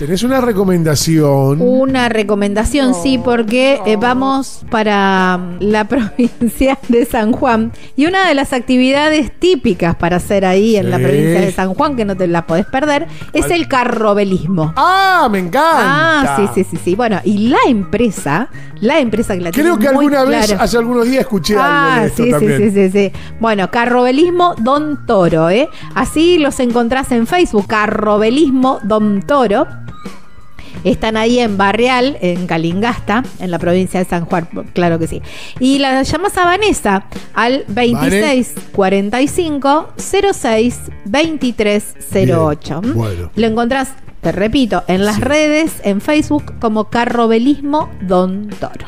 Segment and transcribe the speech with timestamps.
[0.00, 1.60] ¿Tenés una recomendación?
[1.60, 7.70] Una recomendación, sí, porque eh, vamos para mm, la provincia de San Juan.
[7.96, 11.96] Y una de las actividades típicas para hacer ahí en la provincia de San Juan,
[11.96, 14.72] que no te la podés perder, es el carrobelismo.
[14.74, 15.60] ¡Ah, me encanta!
[15.82, 16.94] Ah, sí, sí, sí, sí.
[16.94, 18.48] Bueno, y la empresa,
[18.80, 21.98] la empresa que la Creo que muy alguna vez, hace algunos días, escuché algo Ah,
[22.00, 22.56] de esto sí, también.
[22.56, 23.12] sí, sí, sí, sí.
[23.38, 25.68] Bueno, Carrobelismo Don Toro, ¿eh?
[25.94, 29.66] Así los encontrás en Facebook, Carrobelismo Don Toro.
[30.84, 35.20] Están ahí en Barreal, en Calingasta, en la provincia de San Juan, claro que sí.
[35.58, 37.04] Y la llamas a Vanessa
[37.34, 39.88] al 26 45
[40.32, 42.80] 06 23 08.
[42.80, 43.30] Bien, bueno.
[43.34, 43.90] Lo encontrás,
[44.22, 45.22] te repito, en las Sí.
[45.22, 48.86] redes, en Facebook, como Carrobelismo Don Toro.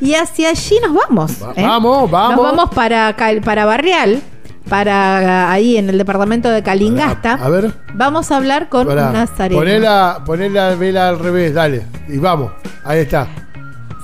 [0.00, 1.42] Y hacia allí nos vamos.
[1.42, 1.62] Va- ¿eh?
[1.62, 2.36] vamos, vamos.
[2.36, 4.20] Nos vamos para, para Barrial,
[4.68, 7.34] para ahí en el departamento de Calingasta.
[7.34, 7.72] A ver.
[7.94, 9.60] Vamos a hablar con Pará, Nazareno.
[9.60, 11.82] Poné la, poné la vela al revés, dale.
[12.08, 12.52] Y vamos.
[12.84, 13.26] Ahí está.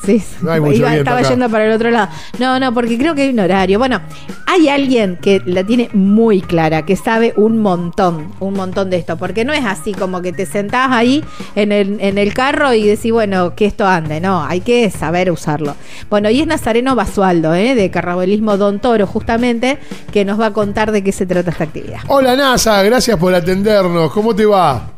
[0.05, 1.29] Sí, No hay mucho iba- viento estaba acá.
[1.29, 2.09] yendo para el otro lado.
[2.39, 3.79] No, no, porque creo que hay un horario.
[3.79, 4.01] Bueno,
[4.47, 9.17] hay alguien que la tiene muy clara, que sabe un montón, un montón de esto,
[9.19, 11.23] porque no es así como que te sentás ahí
[11.55, 15.31] en el, en el carro y decís, bueno, que esto ande, no, hay que saber
[15.31, 15.75] usarlo.
[16.09, 17.75] Bueno, y es Nazareno Basualdo, ¿eh?
[17.75, 19.79] de Carrabelismo Don Toro, justamente,
[20.13, 21.99] que nos va a contar de qué se trata esta actividad.
[22.09, 24.11] Hola NASA, gracias por atendernos.
[24.13, 24.93] ¿Cómo te va?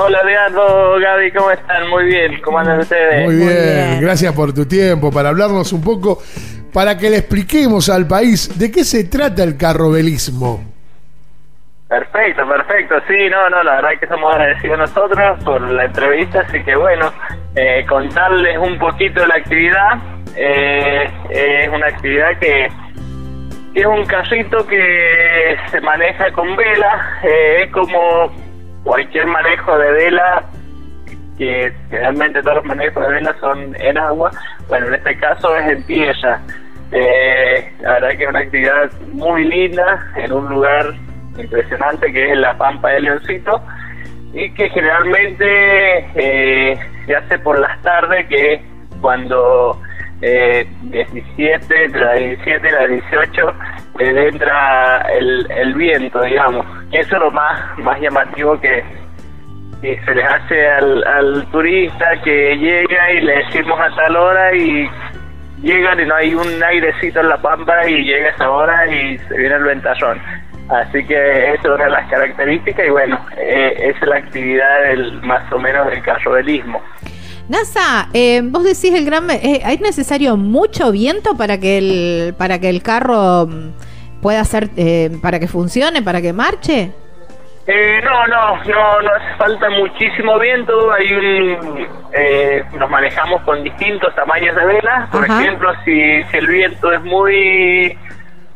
[0.00, 1.88] Hola Leandro, Gaby, ¿cómo están?
[1.88, 3.24] Muy bien, ¿cómo andan ustedes?
[3.24, 4.00] Muy bien, bien.
[4.00, 6.22] gracias por tu tiempo, para hablarnos un poco,
[6.72, 10.62] para que le expliquemos al país de qué se trata el carrobelismo.
[11.88, 12.94] Perfecto, perfecto.
[13.08, 16.76] Sí, no, no, la verdad es que estamos agradecidos nosotros por la entrevista, así que
[16.76, 17.12] bueno,
[17.56, 19.98] eh, contarles un poquito de la actividad.
[20.36, 22.68] Eh, es una actividad que,
[23.74, 28.47] que es un carrito que se maneja con vela, eh, es como
[28.88, 30.44] cualquier manejo de vela,
[31.36, 34.30] que generalmente todos los manejos de vela son en agua,
[34.66, 36.40] bueno, en este caso es en tierra.
[36.90, 40.94] Eh, la verdad que es una actividad muy linda, en un lugar
[41.36, 43.62] impresionante que es la Pampa de Leoncito
[44.32, 48.62] y que generalmente eh, se hace por las tardes que
[49.02, 49.78] cuando
[50.20, 53.54] eh, 17, entre las 17 y las 18
[54.00, 56.66] eh, entra el, el viento, digamos.
[56.92, 58.82] Eso es lo más, más llamativo que,
[59.80, 64.90] se les hace al, al turista que llega y le decimos a tal hora y
[65.62, 69.36] llegan y no hay un airecito en la pampa y llega esa hora y se
[69.36, 70.20] viene el ventallón.
[70.68, 74.82] Así que eso es una de las características y bueno, eh, esa es la actividad
[74.88, 76.82] del más o menos del carrobelismo.
[77.48, 82.58] NASA, eh, vos decís el gran, eh, ¿es necesario mucho viento para que el, para
[82.58, 86.92] que el carro mm, pueda ser, eh, para que funcione, para que marche?
[87.66, 90.90] Eh, no, no, no, no hace falta muchísimo viento.
[90.90, 95.10] Hay un, eh, nos manejamos con distintos tamaños de velas.
[95.10, 95.42] Por Ajá.
[95.42, 97.98] ejemplo, si, si el viento es muy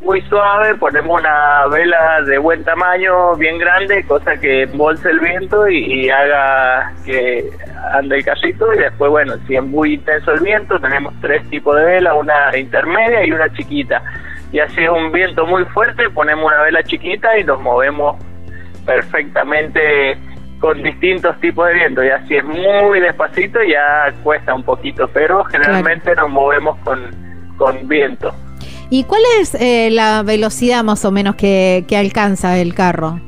[0.03, 5.67] muy suave, ponemos una vela de buen tamaño, bien grande, cosa que embolse el viento
[5.67, 7.49] y, y haga que
[7.93, 8.73] ande el carrito.
[8.73, 12.55] Y después, bueno, si es muy intenso el viento, tenemos tres tipos de vela, una
[12.57, 14.01] intermedia y una chiquita.
[14.51, 18.17] Y así es un viento muy fuerte, ponemos una vela chiquita y nos movemos
[18.85, 20.17] perfectamente
[20.59, 22.03] con distintos tipos de viento.
[22.03, 26.99] Y así es muy despacito, ya cuesta un poquito, pero generalmente nos movemos con,
[27.57, 28.33] con viento.
[28.89, 33.19] ¿Y cuál es eh, la velocidad más o menos que, que alcanza el carro?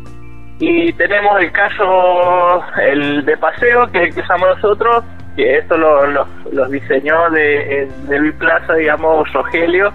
[0.59, 5.03] Y tenemos el caso, el de paseo, que es que usamos nosotros,
[5.35, 9.91] que esto lo, lo- los diseñó de, de Biplaza, digamos, Rogelio,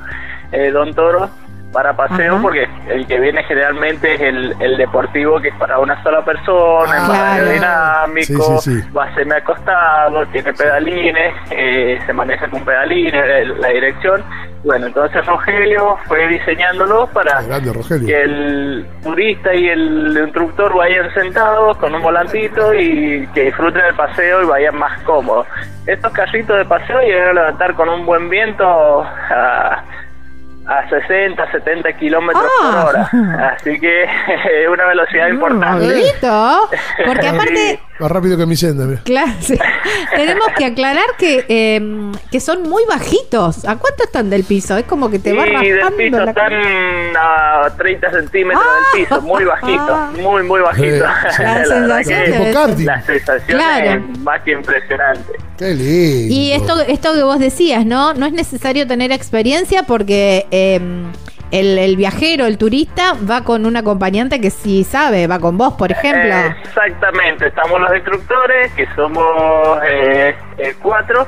[0.52, 1.30] eh, Don Toro,
[1.72, 2.42] para paseo, Ajá.
[2.42, 6.96] porque el que viene generalmente es el, el deportivo, que es para una sola persona,
[6.96, 7.32] es más Claro.
[7.34, 8.90] aerodinámico, Sí, sí, sí.
[8.92, 14.24] va semi acostado, tiene pedalines, eh, se maneja con pedalines, la dirección.
[14.64, 18.06] Bueno, entonces Rogelio fue diseñándolo para Grande, Rogelio.
[18.06, 23.94] que el turista y el instructor vayan sentados con un volantito y que disfruten el
[23.94, 25.46] paseo y vayan más cómodos.
[25.86, 29.82] Estos carritos de paseo llegan a levantar con un buen viento a,
[30.70, 32.84] a 60, 70 kilómetros Ah.
[32.84, 33.10] por hora.
[33.56, 34.06] Así que
[34.72, 35.86] una velocidad importante.
[37.06, 39.02] Porque aparte, Más rápido que mi senda, mira.
[39.04, 39.58] Claro, sí.
[40.16, 43.64] Tenemos que aclarar que, eh, que son muy bajitos.
[43.66, 44.76] ¿A cuánto están del piso?
[44.76, 46.52] Es como que te va y del raspando piso la están
[47.16, 48.64] a 30 centímetros
[48.94, 51.04] del piso, muy bajito, muy, muy bajito.
[51.36, 53.90] Sí, La verdad sensación que la sensación Claro.
[54.12, 55.32] es más que impresionante.
[55.58, 56.34] Qué lindo.
[56.34, 58.14] Y esto, esto que vos decías, ¿no?
[58.14, 60.80] No es necesario tener experiencia porque eh,
[61.50, 65.74] el, el viajero, el turista, va con un acompañante que sí sabe, va con vos,
[65.74, 66.34] por ejemplo.
[66.62, 71.26] Exactamente, estamos los instructores, que somos eh, eh, cuatro,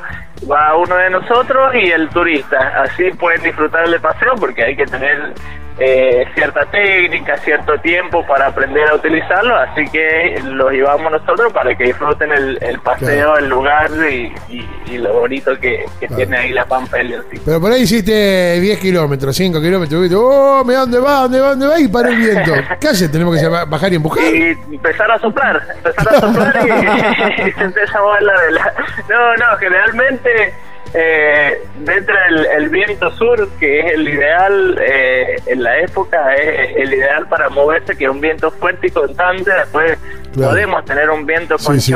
[0.51, 2.83] va uno de nosotros y el turista.
[2.83, 5.35] Así pueden disfrutar del paseo porque hay que tener
[5.79, 11.75] eh, cierta técnica, cierto tiempo para aprender a utilizarlo, así que los llevamos nosotros para
[11.77, 13.39] que disfruten el, el paseo, Claro.
[13.39, 16.17] el lugar y, y- y lo bonito que, que Claro.
[16.17, 16.99] tiene ahí la Pampa.
[17.45, 20.11] Pero por ahí hiciste 10 kilómetros, 5 kilómetros.
[20.15, 21.21] Oh, ¿me dónde va?
[21.23, 21.49] ¿Dónde va?
[21.51, 21.81] ¿Dónde va?
[21.81, 22.53] Y para el viento.
[22.81, 23.09] ¿Qué hace?
[23.09, 24.23] ¿Tenemos que bajar y empujar?
[24.25, 28.75] y empezar a soplar, empezar a soplar y, y se empieza a mover la vela.
[29.09, 30.55] No, no, generalmente
[30.95, 36.77] eh, dentro del el viento sur, que es el ideal eh, en la época, es
[36.77, 39.51] el ideal para moverse, que es un viento fuerte y constante.
[39.51, 39.99] Después
[40.35, 40.53] Claro.
[40.53, 41.95] podemos tener un viento Sí, sí.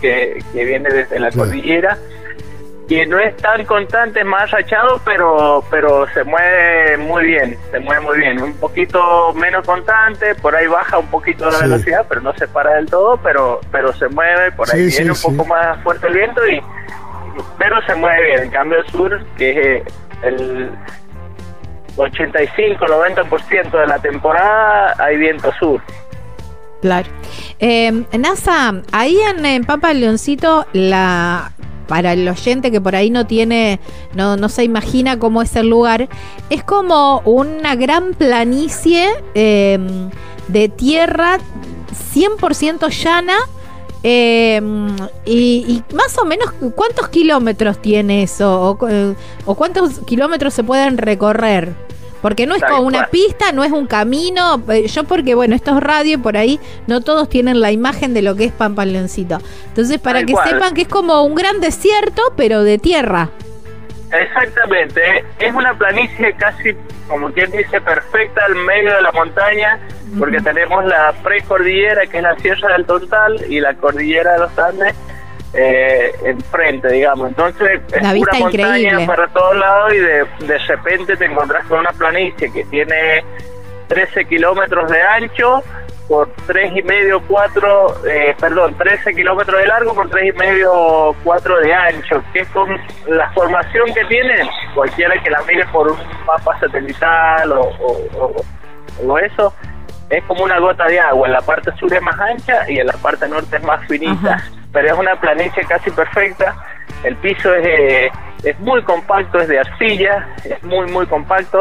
[0.00, 1.50] que, que viene desde la Claro.
[1.50, 1.98] cordillera
[2.88, 7.80] que no es tan constante, es más rachado, pero pero se mueve muy bien, se
[7.80, 8.42] mueve muy bien.
[8.42, 11.62] Un poquito menos constante, por ahí baja un poquito la Sí.
[11.64, 15.16] velocidad, pero no se para del todo, pero pero se mueve, por ahí viene un
[15.36, 16.60] poco más fuerte el viento y
[17.58, 18.42] pero se mueve bien.
[18.44, 19.84] En cambio el sur, que es eh,
[20.22, 20.70] el
[21.96, 25.80] 85-90% de la temporada hay viento sur.
[26.80, 27.08] Claro.
[27.60, 31.52] Eh, NASA, ahí en, en Pampa Leoncito, la
[31.86, 33.80] para el oyente que por ahí no tiene,
[34.14, 36.08] no, no se imagina cómo es el lugar,
[36.50, 39.78] es como una gran planicie eh,
[40.48, 41.38] de tierra
[42.14, 43.36] 100% llana.
[44.04, 44.60] Eh,
[45.24, 48.76] y, y más o menos, ¿cuántos kilómetros tiene eso?
[48.78, 49.14] ¿O, eh,
[49.46, 51.72] o cuántos kilómetros se pueden recorrer?
[52.22, 54.62] Porque no es como una pista, no es un camino.
[54.68, 58.14] eh, Yo porque, bueno, esto es radio y por ahí no todos tienen la imagen
[58.14, 59.38] de lo que es Pampa Leoncito.
[59.68, 60.48] Entonces, para Tal que cual.
[60.48, 63.30] sepan que es como un gran desierto, pero de tierra.
[64.20, 66.74] Exactamente, es una planicie casi,
[67.08, 69.78] como quien dice, perfecta al medio de la montaña,
[70.18, 74.58] porque tenemos la precordillera, que es la Sierra del Tontal, y la cordillera de los
[74.58, 74.94] Andes
[75.54, 77.28] eh, enfrente, digamos.
[77.28, 79.06] Entonces, es La vista pura montaña increíble.
[79.06, 83.24] para todos lados y de, de repente te encontrás con una planicie que tiene
[83.88, 85.62] 13 kilómetros de ancho
[86.08, 91.14] por tres y medio, cuatro, eh, perdón, 13 kilómetros de largo por tres y medio,
[91.24, 92.68] cuatro de ancho, que es con
[93.06, 98.44] la formación que tiene, cualquiera que la mire por un mapa satelital o, o, o-
[99.08, 99.54] o eso,
[100.10, 102.86] es como una gota de agua, en la parte sur es más ancha y en
[102.86, 104.44] la parte norte es más finita, Ajá.
[104.74, 106.54] pero es una planicie casi perfecta,
[107.02, 108.12] el piso es, de-
[108.44, 111.60] es muy compacto, es de arcilla, es muy, muy compacto,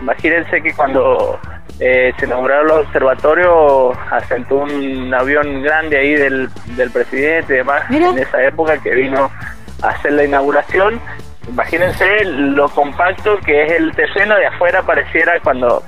[0.00, 1.38] imagínense que cuando
[1.80, 7.82] eh, se inauguraron los observatorios, asentó un avión grande ahí del, del presidente y demás
[7.90, 8.10] Mira.
[8.10, 9.30] en esa época que vino
[9.82, 11.00] a hacer la inauguración.
[11.48, 15.82] Imagínense lo compacto que es el terreno de afuera, pareciera cuando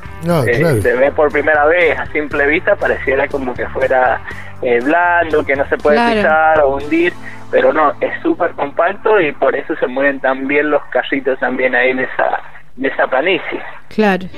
[0.47, 0.83] eh, claro.
[0.83, 4.21] se ve por primera vez a simple vista, pareciera como que fuera
[4.61, 6.15] eh, blando, que no se puede Claro.
[6.15, 7.15] pisar o hundir,
[7.50, 11.75] pero no, es súper compacto y por eso se mueven tan bien los carritos también
[11.75, 12.39] ahí en esa,
[13.11, 13.61] planicie.
[13.88, 14.28] Claro.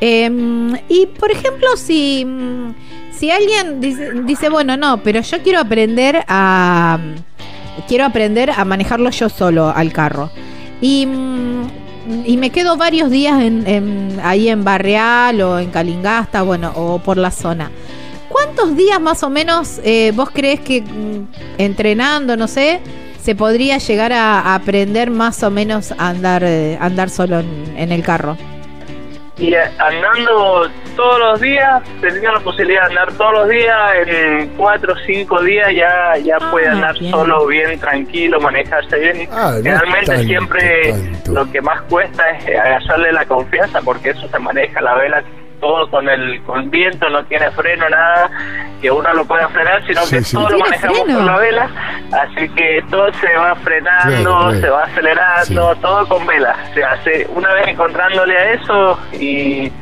[0.00, 0.30] Eh,
[0.88, 2.26] y por ejemplo, si,
[3.12, 6.98] si alguien dice, dice, bueno, no, pero yo quiero aprender a
[7.88, 10.30] quiero aprender a manejarlo yo solo al carro.
[10.80, 11.62] Y, mm,
[12.26, 17.16] y me quedo varios días en- ahí en Barreal o en Calingasta, bueno, o por
[17.16, 17.70] la zona.
[18.28, 21.26] ¿Cuántos días más o menos eh, vos crees que mm,
[21.58, 22.80] entrenando, no sé,
[23.24, 27.90] se podría llegar a, aprender más o menos a andar, eh, andar solo en- en
[27.90, 28.36] el carro?
[29.38, 33.76] Y eh, andando todos los días, teniendo la posibilidad de andar todos los días,
[34.06, 37.10] en cuatro o cinco días ya, ya Ah, puede andar bien.
[37.10, 39.28] solo, bien tranquilo, manejarse bien.
[39.32, 41.32] Ah, no Realmente tanto, siempre tanto.
[41.32, 45.24] lo que más cuesta es agarrarle la confianza, porque eso se maneja la vela
[45.64, 48.30] todo con el con viento, no tiene freno, nada
[48.82, 50.36] que uno lo pueda frenar, sino Sí, que sí.
[50.36, 51.14] todo lo ¿Tiene manejamos freno?
[51.18, 51.70] con la vela,
[52.12, 55.80] así que todo se va frenando, Claro, se va acelerando, Sí.
[55.80, 56.54] todo con vela.
[56.74, 59.72] Se hace una vez encontrándole a eso y,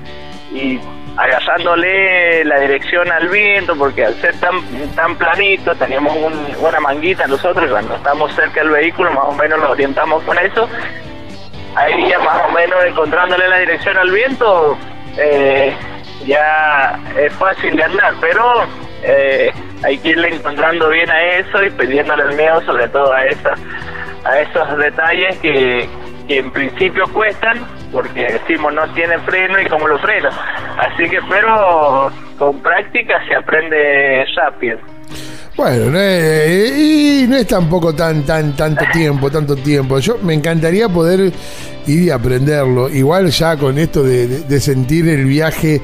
[0.55, 0.81] y
[1.17, 4.55] agarrándole la dirección al viento, porque al ser tan
[4.95, 9.33] tan planito, teníamos un- una manguita nosotros, y cuando estamos cerca del vehículo más o
[9.33, 10.69] menos nos orientamos con eso.
[11.75, 14.77] Ahí ya más o menos encontrándole la dirección al viento,
[15.19, 15.75] eh,
[16.27, 18.65] ya es fácil de andar, pero
[19.03, 19.53] eh,
[19.85, 23.59] hay que irle encontrando bien a eso y perdiéndole el miedo sobre todo a esos,
[24.25, 25.89] a esos detalles que,
[26.29, 27.59] que en principio cuestan
[27.93, 30.31] porque decimos no tiene freno y cómo lo freno.
[30.79, 34.79] Así que pero con práctica se aprende rápido.
[35.63, 40.01] Bueno, no es, y no es tampoco tan, tan, tanto tiempo, tanto tiempo.
[40.01, 41.33] Yo me encantaría poder
[41.87, 42.89] ir y aprenderlo.
[42.89, 45.81] Igual ya con esto de, sentir el viaje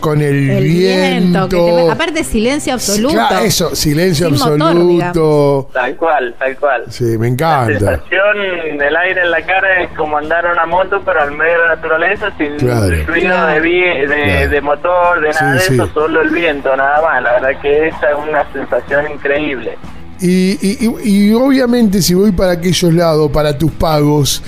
[0.00, 1.48] con el, El viento.
[1.48, 3.14] que te- aparte, silencio absoluto.
[3.14, 5.68] Claro, eso, silencio Sin motor, absoluto.
[5.72, 6.84] Tal cual, tal cual.
[6.88, 7.78] sí, me La encanta.
[7.78, 11.52] sensación del aire en la cara es como andar en una moto, pero al medio
[11.52, 12.96] de la naturaleza, sin Claro.
[13.06, 14.50] ruido de, de, Claro.
[14.50, 15.90] de motor, de nada Sí, de eso, sí.
[15.94, 17.22] solo el viento, nada más.
[17.22, 19.76] La verdad que esa es una sensación increíble.
[20.20, 24.42] Y, y- y- y obviamente si voy para aquellos lados, para tus pagos,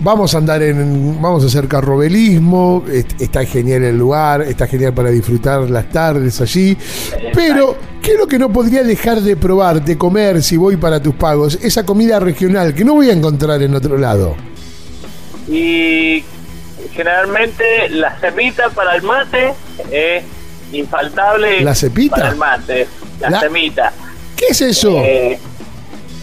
[0.00, 4.92] vamos a andar en, vamos a hacer carrobelismo, est- está genial el lugar, está genial
[4.94, 6.76] para disfrutar las tardes allí,
[7.34, 11.00] pero ¿qué es lo que no podría dejar de probar, de comer si voy para
[11.02, 11.58] tus pagos?
[11.62, 14.36] Esa comida regional que no voy a encontrar en otro lado.
[15.48, 16.22] Y
[16.92, 19.54] generalmente la semita para el mate
[19.90, 20.22] es
[20.72, 21.62] infaltable.
[21.62, 22.16] ¿La cepita?
[22.16, 22.86] Para el mate,
[23.20, 23.92] la, La- semita.
[24.36, 24.98] ¿Qué es eso?
[25.02, 25.38] Eh,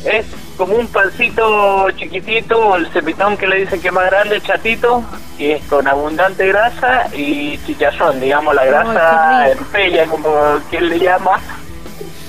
[0.06, 0.26] es
[0.58, 5.04] como un pancito chiquitito, o el cepitón que le dicen que es más grande, chatito,
[5.38, 11.00] y es con abundante grasa y chicharrón, digamos, la grasa en pella, como quien le
[11.00, 11.40] llama.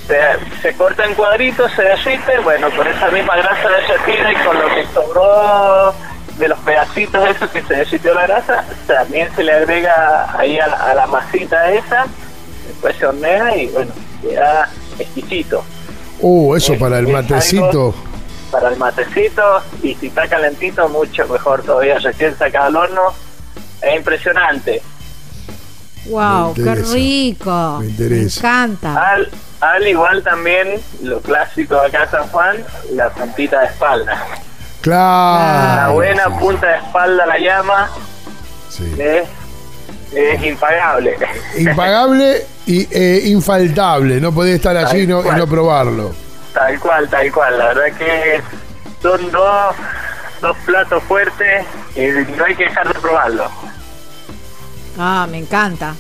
[0.07, 0.19] Se,
[0.63, 4.69] se corta en cuadritos, se derrite, bueno, con esa misma grasa derretida y con lo
[4.75, 5.95] que sobró
[6.39, 10.67] de los pedacitos esos que se derritió la grasa, también se le agrega ahí a
[10.69, 12.07] la, a la masita esa,
[12.69, 13.91] después se hornea y bueno,
[14.23, 14.69] queda
[14.99, 15.65] exquisito
[16.23, 17.95] Oh, eso para el es matecito.
[18.51, 19.43] Para el matecito
[19.83, 23.03] y si está calentito mucho mejor todavía recién sacado al horno
[23.83, 24.83] es impresionante
[26.09, 27.79] Wow, qué rico.
[27.81, 28.39] Me interesa.
[28.39, 29.11] encanta.
[29.13, 29.29] al,
[29.61, 32.57] al igual también lo clásico de acá en San Juan
[32.93, 34.25] la puntita de espalda
[34.83, 35.77] Claro.
[35.83, 37.91] la buena sí, punta de espalda la llama
[38.69, 38.95] sí.
[39.01, 39.29] es,
[40.15, 41.17] es impagable
[41.59, 44.21] Impagable y eh, infaltable.
[44.21, 46.13] No podés estar allí y no, y no probarlo.
[46.57, 48.41] Tal cual tal cual la verdad que
[49.03, 49.77] son dos
[50.41, 53.51] dos platos fuertes y no hay que dejar de probarlo
[54.99, 55.95] Ah, me encanta.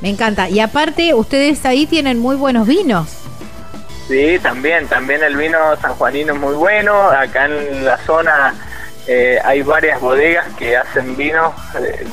[0.00, 0.48] Me encanta.
[0.48, 3.10] Y aparte, ustedes ahí tienen muy buenos vinos.
[4.08, 7.10] Sí, también, también el vino sanjuanino es muy bueno.
[7.10, 8.54] Acá en la zona
[9.06, 12.06] eh, hay varias bodegas que hacen vinos eh,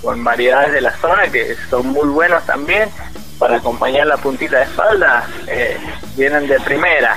[0.00, 2.88] con variedades de la zona que son muy buenos también.
[3.38, 5.76] Para acompañar la puntita de espalda, eh,
[6.16, 7.14] vienen de primera.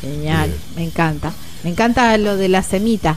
[0.00, 1.32] Genial, me encanta.
[1.64, 3.16] Me encanta lo de la semita.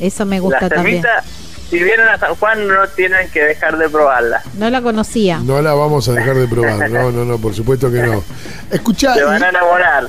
[0.00, 1.02] Eso me gusta la también.
[1.02, 1.24] semita,
[1.70, 4.42] si vienen a San Juan, no tienen que dejar de probarla.
[4.58, 5.38] No la conocía.
[5.38, 6.90] No la vamos a dejar de probar.
[6.90, 8.22] No, no, no, por supuesto que no.
[8.70, 10.04] Escucha, Se van a enamorar.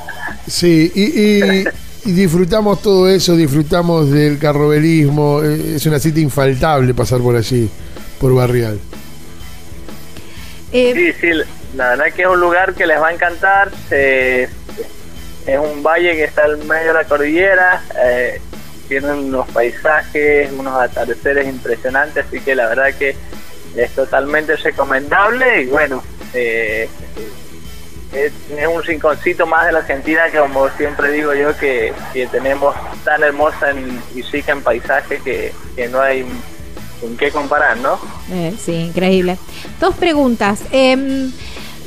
[0.48, 1.66] sí, y, y-
[2.08, 5.42] y disfrutamos todo eso, disfrutamos del carrobelismo.
[5.42, 7.70] eh, Es una cita infaltable pasar por allí,
[8.20, 8.80] por Barrial.
[10.72, 11.42] Eh, Sí, sí,
[11.76, 13.70] la verdad que es un lugar que les va a encantar.
[13.90, 14.44] se-
[15.46, 17.82] es un valle que está en medio de la cordillera.
[18.04, 18.42] eh,
[18.88, 23.16] tiene unos paisajes, unos atardeceres impresionantes, así que la verdad que
[23.76, 25.64] es totalmente recomendable.
[25.64, 26.04] Y bueno,
[26.36, 26.88] eh,
[28.14, 28.32] es,
[28.68, 33.24] un rinconcito más de la Argentina que, como siempre digo yo, que, que tenemos tan
[33.24, 36.26] hermosa en- y rica en paisaje que, que no hay
[37.06, 38.00] con qué comparar, ¿no?
[38.32, 39.38] eh, sí, increíble.
[39.80, 40.62] Dos preguntas.
[40.72, 41.30] Eh,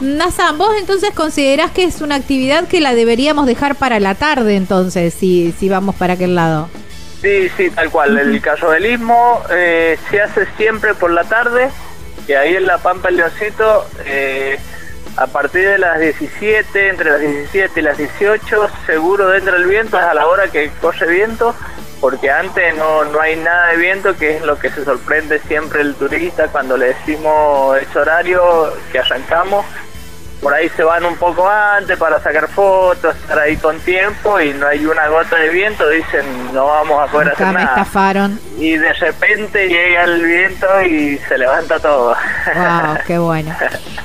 [0.00, 4.54] Nasa, vos entonces considerás que es una actividad que la deberíamos dejar para la tarde
[4.54, 6.68] entonces, si, si vamos para aquel lado.
[7.20, 8.16] Sí, sí, tal cual.
[8.16, 11.70] El carrobelismo eh, se hace siempre por la tarde,
[12.28, 14.56] que ahí en La Pampa el Leoncito, eh,
[15.16, 19.98] a partir de las 17, entre las 17 y las 18, seguro dentro del viento,
[19.98, 21.56] es a la hora que corre viento,
[22.00, 25.80] porque antes no, no hay nada de viento, que es lo que se sorprende siempre
[25.80, 29.64] el turista cuando le decimos ese horario que arrancamos.
[30.40, 34.54] Por ahí se van un poco antes para sacar fotos, estar ahí con tiempo y
[34.54, 37.76] no hay una gota de viento, dicen no vamos a poder Acá hacer me nada.
[37.80, 38.40] estafaron.
[38.56, 42.14] Y de repente llega el viento y se levanta todo.
[42.54, 43.52] Wow, qué bueno.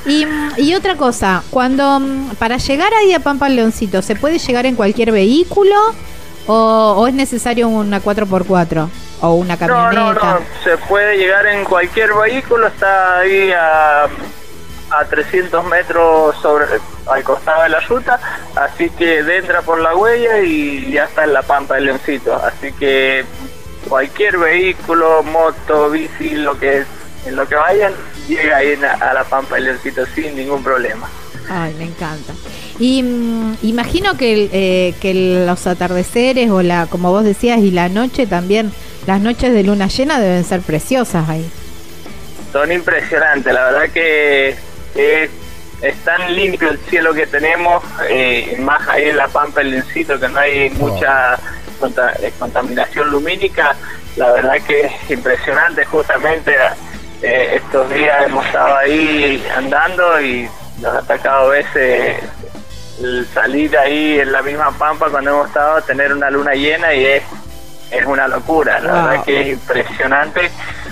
[0.07, 0.25] Y,
[0.57, 4.75] y otra cosa, cuando mm, para llegar ahí a Pampa Leoncito, ¿se puede llegar en
[4.75, 5.75] cualquier vehículo
[6.47, 8.89] o, o es necesario una 4x4
[9.21, 9.93] o una No, camioneta?
[10.01, 16.65] no, no, se puede llegar en cualquier vehículo, está ahí a, a 300 metros sobre
[17.07, 18.19] al costado de la ruta,
[18.55, 22.71] así que entra por la huella y ya está en la pampa del leoncito, así
[22.73, 23.25] que
[23.89, 26.83] cualquier vehículo, moto, bici, lo que
[27.25, 27.93] en lo que vayan,
[28.27, 31.09] llega ahí en- a la pampa del leoncito sin ningún problema.
[31.49, 32.33] Ay, me encanta.
[32.79, 37.89] Y mm, imagino que, eh, que los atardeceres o la, como vos decías, y la
[37.89, 38.71] noche también,
[39.05, 41.49] las noches de luna llena deben ser preciosas ahí.
[42.51, 44.49] Son impresionantes, la verdad que
[44.95, 45.29] es,
[45.81, 50.19] es tan limpio el cielo que tenemos, eh, más ahí en la Pampa el Lencito,
[50.19, 51.37] que no hay mucha
[51.79, 53.75] conta- eh, contaminación lumínica,
[54.17, 56.53] la verdad que es impresionante, justamente
[57.23, 60.47] eh, estos días hemos estado ahí andando y
[60.79, 62.17] nos ha atacado a veces
[63.33, 67.23] salir ahí en la misma Pampa cuando hemos estado, tener una luna llena y es,
[67.91, 69.03] es una locura, la Wow.
[69.09, 70.51] verdad que es impresionante.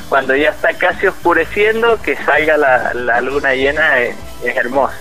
[0.10, 4.94] Cuando ya está casi oscureciendo, que salga la, la luna llena es, es hermoso.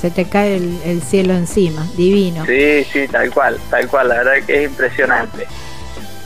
[0.00, 2.44] Se te cae el, el cielo encima, divino.
[2.46, 5.46] Sí, sí, tal cual, tal cual, la verdad que es impresionante.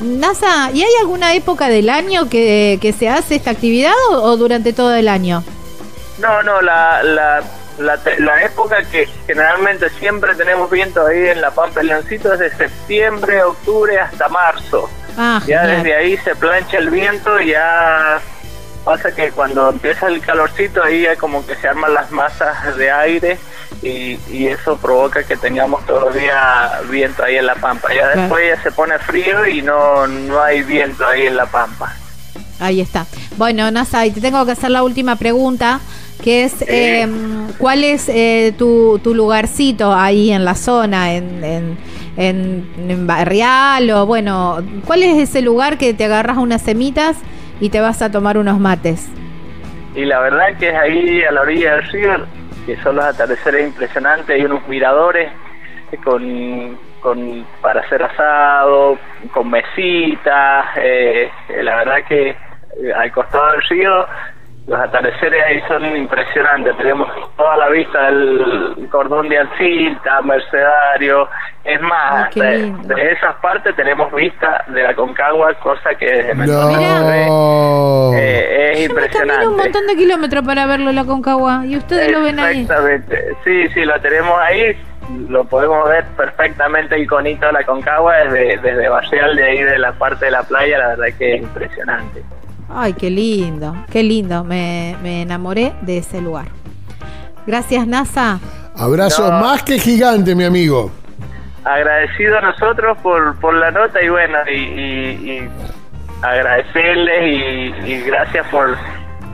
[0.00, 4.36] NASA, ¿y hay alguna época del año que, que se hace esta actividad o, o
[4.36, 5.42] durante todo el año?
[6.18, 7.42] No, no, la, la,
[7.78, 12.38] la, la época que generalmente siempre tenemos viento ahí en la Pampa del Leoncito es
[12.38, 14.88] de septiembre, octubre hasta marzo.
[15.18, 15.76] Ah, Ya genial.
[15.82, 18.20] desde ahí se plancha el viento y ya
[18.84, 22.90] pasa que cuando empieza el calorcito ahí ya como que se arman las masas de
[22.90, 23.36] aire
[23.82, 27.88] y, y eso provoca que tengamos todavía viento ahí en la pampa.
[27.88, 28.20] Ya Claro.
[28.22, 31.94] después ya se pone frío y no, no hay viento ahí en la pampa.
[32.60, 33.06] Ahí está.
[33.36, 35.80] Bueno, Nasa, y te tengo que hacer la última pregunta,
[36.22, 37.06] que es, eh,
[37.58, 41.78] ¿cuál es eh, tu, tu lugarcito ahí en la zona, en, en,
[42.16, 47.18] en- en Barrial o bueno, cuál es ese lugar que te agarras unas semitas
[47.60, 49.08] y te vas a tomar unos mates?
[49.94, 52.26] Y la verdad que es ahí a la orilla del río,
[52.66, 55.30] que son los atardeceres impresionantes, hay unos miradores
[56.04, 58.98] con, con para hacer asado,
[59.32, 62.36] con mesitas, eh, eh, la verdad que eh,
[62.94, 64.06] al costado del río
[64.66, 71.28] los atardeceres ahí son impresionantes, tenemos toda la vista del cordón de Alcilta, Mercedario,
[71.62, 78.12] es más, qué de, esas partes tenemos vista de la Concagua, cosa que No.
[78.14, 79.46] eh, es Yo impresionante.
[79.48, 82.62] un montón de kilómetros para verlo la Concagua y ustedes lo ven ahí.
[82.62, 83.34] Exactamente.
[83.44, 84.76] Sí, sí, lo tenemos ahí.
[85.28, 89.92] Lo podemos ver perfectamente iconito de la Concagua desde, desde Barrial, de ahí de la
[89.92, 90.78] parte de la playa.
[90.78, 92.22] La verdad que es impresionante.
[92.68, 94.44] Ay, qué lindo, qué lindo.
[94.44, 96.46] Me, me enamoré de ese lugar.
[97.46, 98.40] Gracias, NASA.
[98.76, 99.40] Abrazo No.
[99.40, 100.90] más que gigante, mi amigo.
[101.64, 105.48] Agradecido a nosotros por, por la nota y bueno, y, y- y
[106.22, 107.22] agradecerles
[107.86, 108.76] y, y gracias por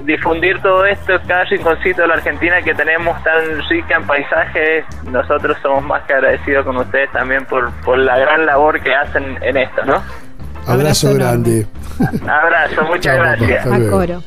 [0.04, 4.84] difundir todo esto, cada rinconcito de la Argentina que tenemos tan rica en paisajes.
[5.04, 9.38] Nosotros somos más que agradecidos con ustedes también por, por la gran labor que hacen
[9.42, 10.02] en esto, ¿no?
[10.66, 11.66] Abrazo, Abrazo grande.
[12.26, 13.36] Abrazo, muchas Chao, papá.
[13.36, 13.66] gracias.
[13.66, 14.22] A coro.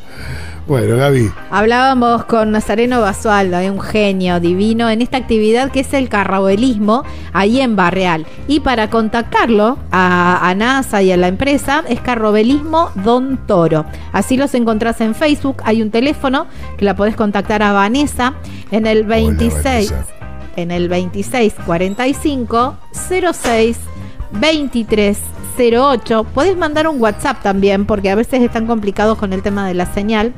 [0.67, 1.32] Bueno, Gaby.
[1.52, 7.62] Hablábamos con Nazareno Basualdo, un genio divino en esta actividad que es el carrobelismo ahí
[7.62, 8.26] en Barreal.
[8.48, 13.86] Y para contactarlo a, a NASA y a la empresa es carrobelismo Don Toro.
[14.12, 18.34] Así los encontrás en Facebook, hay un teléfono que la podés contactar a Vanessa
[18.71, 20.06] en el 26 Vanessa.
[20.56, 22.76] en el 2645
[23.34, 23.78] 06
[25.56, 26.24] 2308.
[26.34, 29.91] Podés mandar un WhatsApp también porque a veces están complicados con el tema de la
[29.91, 30.34] señal.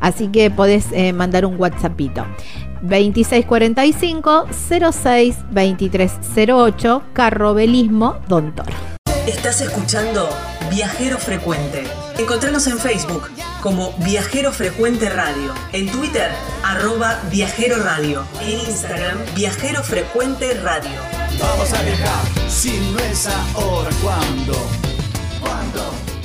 [0.00, 2.24] Así que podés eh, mandar un WhatsAppito.
[2.82, 4.46] 2645
[4.92, 8.72] 06 2308 Carrobelismo Don Toro.
[9.26, 10.28] Estás escuchando
[10.70, 11.84] Viajero Frecuente.
[12.18, 13.28] Encontranos en Facebook
[13.62, 16.30] como Viajero Frecuente Radio, en Twitter
[16.64, 21.27] arroba Viajero Radio, en Instagram Viajero Frecuente Radio.
[21.40, 24.54] Vamos a viajar, si no es ahora, ¿cuándo?
[25.40, 26.17] ¿Cuándo?